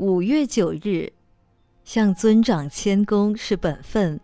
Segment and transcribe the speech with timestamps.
[0.00, 1.12] 五月九日，
[1.84, 4.18] 向尊长谦恭是本分，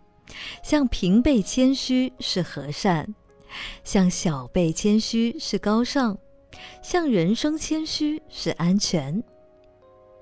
[0.63, 3.13] 向平辈谦虚是和善，
[3.83, 6.17] 向小辈谦虚是高尚，
[6.81, 9.23] 向人生谦虚是安全。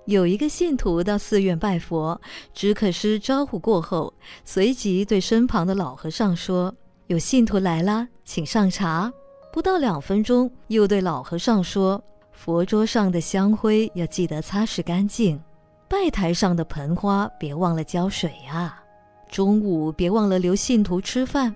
[0.03, 2.19] 有一个信徒到寺院拜佛，
[2.53, 4.13] 知可师招呼过后，
[4.43, 6.75] 随即对身旁的老和尚说
[7.07, 9.09] ：“有信徒来了，请上茶。”
[9.53, 12.03] 不到两分钟，又对老和尚说
[12.35, 15.41] ：“佛桌上的香灰要记得擦拭干净，
[15.87, 18.83] 拜台上的盆花别忘了浇水啊！
[19.31, 21.55] 中午别忘了留信徒吃饭。”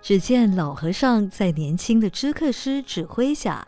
[0.00, 3.64] 只见老和尚在年轻的知客师指挥下，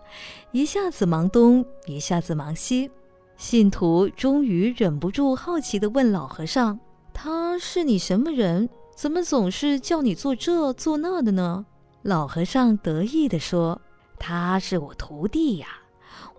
[0.50, 2.90] 一下子忙东，一下子忙西。
[3.36, 6.80] 信徒终于忍不住好奇地问老和尚
[7.14, 8.68] ：“他是你什么人？
[8.96, 11.66] 怎么总是叫你做这做那的呢？”
[12.02, 13.80] 老和尚得意地说
[14.18, 15.68] ：“他是我徒弟呀，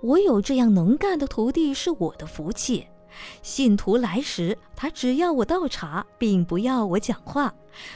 [0.05, 2.88] 我有这样能干的徒弟是我的福气。
[3.41, 7.49] 信徒来时，他只要我倒茶，并不要我讲话；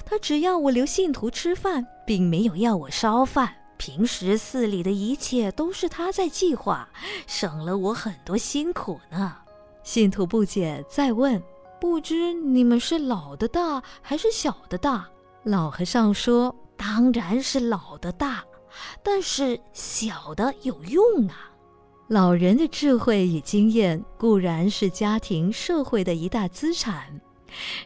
[0.04, 3.56] 他只要我留信徒吃饭，并没有要我烧饭。
[3.78, 6.90] 平时寺里的一切都是他在计划，
[7.28, 9.36] 省了我很多辛苦呢。”
[9.84, 11.42] 信徒不解，再问
[11.80, 15.08] ：“不知你们是老的大还是小的大？”
[15.44, 16.56] 老和尚说。
[16.80, 18.42] 当然是老的大，
[19.04, 21.49] 但是小的有用啊！
[22.10, 27.22] 老人的智慧与经验固然是家庭社会的一大资产，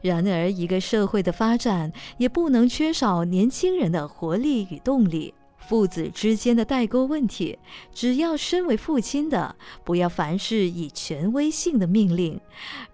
[0.02, 5.34] 然而一个社会的发展也不能缺少年轻人的活力与动力。
[5.58, 7.58] 父子之间的代沟问题，
[7.94, 12.40] 只要身为父亲的，不要凡事以权威性的命令，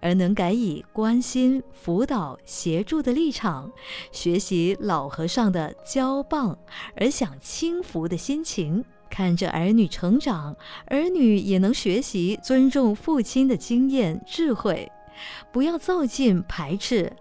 [0.00, 3.70] 而能改以关心、辅导、协助的立场，
[4.10, 6.58] 学习老和尚的交棒
[6.96, 14.90] 而享清福的心情，看着儿女成长，儿女也能学习尊重父亲的经验智慧，
[15.52, 17.12] 不要躁进排斥，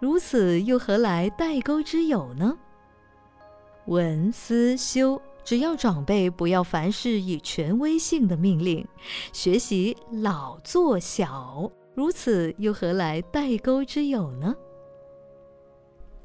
[0.00, 2.56] 如此又何来代沟之有呢？
[3.86, 8.86] 闻思修，只要长辈不要凡事以权威性的命令，
[9.32, 14.56] 学习老做小，如此又何来代沟之有呢？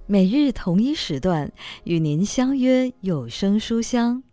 [0.08, 1.52] 每日同一时段
[1.84, 4.24] 与您相约有声书香。